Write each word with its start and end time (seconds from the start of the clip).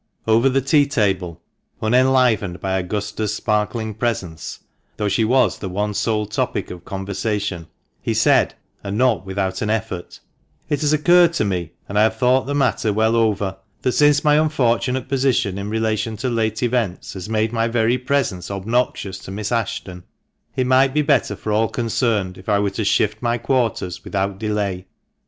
Over 0.25 0.49
the 0.49 0.61
tea 0.61 0.87
table, 0.87 1.43
unenlivened 1.79 2.59
by 2.59 2.75
Augusta's 2.79 3.35
sparkling 3.35 3.93
presence, 3.93 4.61
though 4.97 5.07
she 5.07 5.23
was 5.23 5.59
the 5.59 5.69
one 5.69 5.93
sole 5.93 6.25
topic 6.25 6.71
of 6.71 6.83
conversation— 6.85 7.67
he 8.01 8.15
said, 8.15 8.55
and 8.83 8.97
not 8.97 9.27
without 9.27 9.61
an 9.61 9.69
effort 9.69 10.19
—"It 10.71 10.81
has 10.81 10.91
occurred 10.91 11.33
to 11.33 11.45
me, 11.45 11.73
and 11.87 11.99
I 11.99 12.01
have 12.01 12.15
thought 12.15 12.47
the 12.47 12.55
matter 12.55 12.91
well 12.91 13.15
over, 13.15 13.57
that 13.83 13.91
since 13.91 14.23
my 14.23 14.39
unfortunate 14.39 15.07
position 15.07 15.59
in 15.59 15.69
relation 15.69 16.17
to 16.17 16.29
late 16.31 16.63
events 16.63 17.13
has 17.13 17.29
made 17.29 17.53
my 17.53 17.67
very 17.67 17.99
presence 17.99 18.49
obnoxious 18.49 19.19
to 19.19 19.31
Miss 19.31 19.51
Ashton 19.51 20.03
it 20.55 20.65
might 20.65 20.95
be 20.95 21.03
better 21.03 21.35
for 21.35 21.51
all 21.51 21.69
concerned 21.69 22.39
if 22.39 22.49
I 22.49 22.57
were 22.57 22.71
to 22.71 22.83
shift 22.83 23.21
my 23.21 23.37
quarters 23.37 24.03
without 24.03 24.39
delay. 24.39 24.87